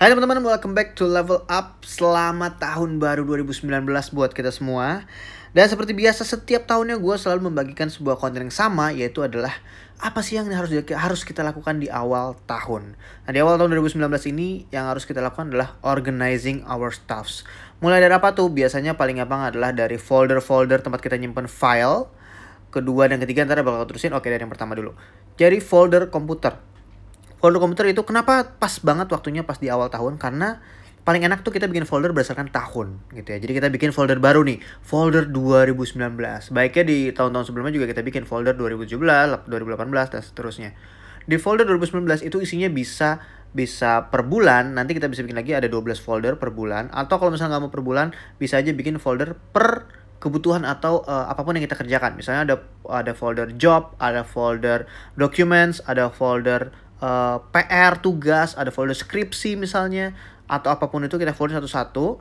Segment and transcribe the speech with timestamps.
[0.00, 1.84] Hai teman-teman, welcome back to Level Up.
[1.84, 3.84] Selamat tahun baru 2019
[4.16, 5.04] buat kita semua.
[5.52, 9.52] Dan seperti biasa setiap tahunnya gue selalu membagikan sebuah konten yang sama yaitu adalah
[10.00, 12.96] apa sih yang harus harus kita lakukan di awal tahun.
[12.96, 14.00] Nah di awal tahun 2019
[14.32, 17.44] ini yang harus kita lakukan adalah organizing our stuffs.
[17.84, 18.48] Mulai dari apa tuh?
[18.48, 22.08] Biasanya paling gampang adalah dari folder-folder tempat kita nyimpen file.
[22.72, 24.16] Kedua dan ketiga ntar bakal terusin.
[24.16, 24.96] Oke dari yang pertama dulu.
[25.36, 26.69] Jadi folder komputer
[27.40, 30.60] folder komputer itu kenapa pas banget waktunya pas di awal tahun karena
[31.00, 33.38] paling enak tuh kita bikin folder berdasarkan tahun gitu ya.
[33.40, 35.96] Jadi kita bikin folder baru nih, folder 2019.
[36.52, 40.70] Baiknya di tahun-tahun sebelumnya juga kita bikin folder 2017, 2018 dan seterusnya.
[41.24, 43.18] Di folder 2019 itu isinya bisa
[43.50, 47.34] bisa per bulan, nanti kita bisa bikin lagi ada 12 folder per bulan atau kalau
[47.34, 49.90] misalnya nggak mau per bulan bisa aja bikin folder per
[50.22, 52.14] kebutuhan atau uh, apa pun yang kita kerjakan.
[52.14, 54.86] Misalnya ada ada folder job, ada folder
[55.18, 60.14] documents, ada folder uh, eh, PR tugas ada folder skripsi misalnya
[60.46, 62.20] atau apa pun itu kita folder satu-satu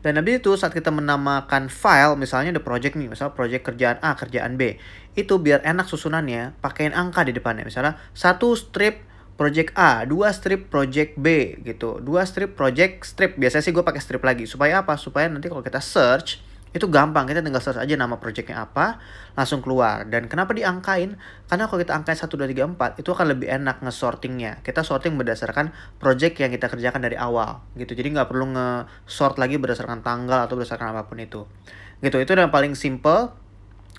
[0.00, 4.16] dan habis itu saat kita menamakan file misalnya ada project nih misalnya project kerjaan A
[4.16, 4.80] kerjaan B
[5.12, 10.68] itu biar enak susunannya pakaiin angka di depannya misalnya satu strip project A, dua strip
[10.68, 13.40] project B gitu, dua strip project strip.
[13.40, 15.00] Biasanya sih gue pakai strip lagi supaya apa?
[15.00, 19.02] Supaya nanti kalau kita search itu gampang kita tinggal search aja nama projectnya apa
[19.34, 20.06] langsung keluar.
[20.06, 21.18] Dan kenapa diangkain?
[21.50, 24.62] Karena kalau kita angkain 1, 2, 3, 4 itu akan lebih enak nge-sortingnya.
[24.62, 27.98] Kita sorting berdasarkan project yang kita kerjakan dari awal gitu.
[27.98, 31.42] Jadi nggak perlu nge-sort lagi berdasarkan tanggal atau berdasarkan apa pun itu.
[31.98, 33.34] Gitu itu yang paling simple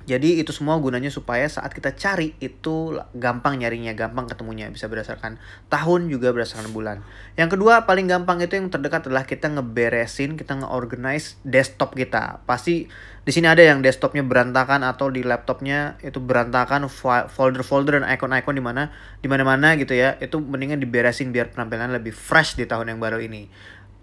[0.10, 4.68] jadi itu semua gunanya supaya saat kita cari itu gampang nyarinya, gampang ketemunya.
[4.74, 5.38] Bisa berdasarkan
[5.70, 7.06] tahun juga berdasarkan bulan.
[7.38, 12.42] Yang kedua paling gampang itu yang terdekat adalah kita ngeberesin, kita ngeorganize desktop kita.
[12.50, 12.90] Pasti
[13.22, 16.90] di sini ada yang desktopnya berantakan atau di laptopnya itu berantakan
[17.30, 18.90] folder-folder dan icon-icon di mana
[19.22, 20.18] di mana-mana gitu ya.
[20.18, 23.46] Itu mendingan diberesin biar penampilan lebih fresh di tahun yang baru ini.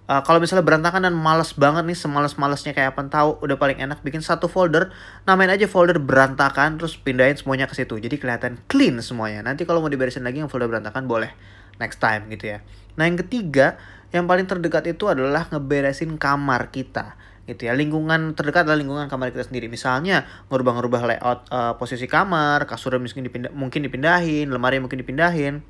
[0.09, 4.01] Uh, kalau misalnya berantakan dan males banget nih, semales-malesnya kayak apa tahu, udah paling enak
[4.01, 4.89] bikin satu folder,
[5.28, 8.00] namain aja folder berantakan, terus pindahin semuanya ke situ.
[8.00, 9.44] Jadi kelihatan clean semuanya.
[9.44, 11.28] Nanti kalau mau diberesin lagi yang folder berantakan boleh
[11.77, 12.65] next time gitu ya.
[12.97, 13.77] Nah yang ketiga,
[14.09, 19.32] yang paling terdekat itu adalah ngeberesin kamar kita gitu ya lingkungan terdekat adalah lingkungan kamar
[19.32, 25.00] kita sendiri misalnya ngerubah-ngerubah layout uh, posisi kamar kasurnya mungkin dipindah mungkin dipindahin lemari mungkin
[25.00, 25.65] dipindahin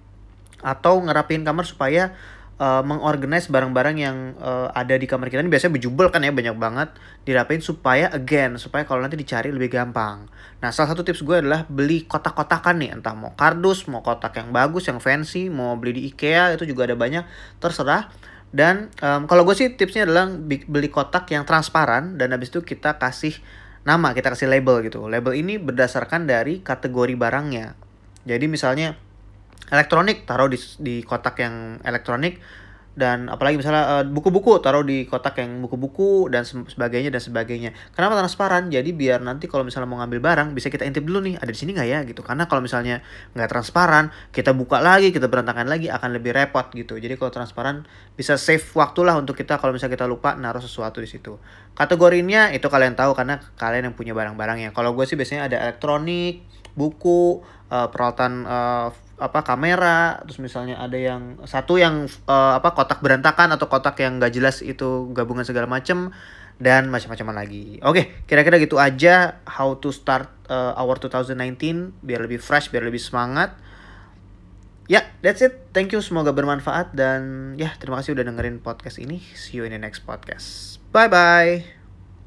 [0.59, 2.19] atau ngerapin kamar supaya
[2.59, 6.59] uh, mengorganize barang-barang yang uh, ada di kamar kita ini biasanya bejubel kan ya banyak
[6.59, 6.89] banget
[7.25, 10.27] dirapiin supaya again supaya kalau nanti dicari lebih gampang.
[10.59, 14.51] Nah salah satu tips gue adalah beli kotak-kotakan nih entah mau kardus mau kotak yang
[14.51, 17.25] bagus yang fancy mau beli di IKEA itu juga ada banyak
[17.63, 18.11] terserah.
[18.49, 20.33] Dan um, kalau gue sih tipsnya adalah
[20.69, 23.37] beli kotak yang transparan dan habis itu kita kasih
[23.85, 25.05] nama kita kasih label gitu.
[25.05, 27.77] Label ini berdasarkan dari kategori barangnya.
[28.25, 28.97] Jadi misalnya
[29.69, 32.39] elektronik taruh di di kotak yang elektronik
[32.99, 37.71] dan apalagi misalnya uh, buku-buku taruh di kotak yang buku-buku dan sebagainya dan sebagainya.
[37.95, 38.75] Kenapa transparan?
[38.75, 41.55] Jadi biar nanti kalau misalnya mau ngambil barang bisa kita intip dulu nih ada di
[41.55, 42.27] sini nggak ya gitu.
[42.27, 42.99] Karena kalau misalnya
[43.39, 46.99] nggak transparan kita buka lagi kita berantakan lagi akan lebih repot gitu.
[46.99, 47.87] Jadi kalau transparan
[48.19, 51.39] bisa save waktu lah untuk kita kalau misalnya kita lupa naruh sesuatu di situ.
[51.79, 54.75] Kategorinya itu kalian tahu karena kalian yang punya barang-barangnya.
[54.75, 56.43] Kalau gue sih biasanya ada elektronik,
[56.75, 63.03] buku, uh, peralatan uh, apa kamera terus misalnya ada yang satu yang uh, apa kotak
[63.03, 66.15] berantakan atau kotak yang gak jelas itu gabungan segala macem
[66.59, 67.79] dan macam-macam lagi.
[67.87, 72.99] Oke, kira-kira gitu aja how to start uh, our 2019 biar lebih fresh, biar lebih
[72.99, 73.55] semangat.
[74.91, 75.71] Ya, yeah, that's it.
[75.71, 79.23] Thank you, semoga bermanfaat dan ya terima kasih udah dengerin podcast ini.
[79.39, 80.81] See you in the next podcast.
[80.91, 81.78] Bye bye.